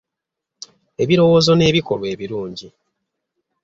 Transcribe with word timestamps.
Ebirowoozo 1.03 1.51
n’ebikolwa 1.55 2.07
ebilungi 2.13 2.67